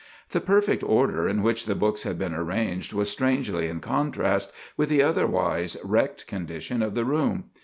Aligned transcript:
The 0.31 0.41
perfect 0.41 0.81
order 0.81 1.29
in 1.29 1.43
which 1.43 1.67
the 1.67 1.75
books 1.75 2.01
had 2.01 2.17
been 2.17 2.33
arranged 2.33 2.91
was 2.91 3.11
strangely 3.11 3.67
in 3.67 3.81
contrast 3.81 4.51
with 4.75 4.89
the 4.89 5.03
otherwise 5.03 5.77
wrecked 5.83 6.25
condition 6.25 6.81
of 6.81 6.95
the 6.95 7.05
room. 7.05 7.51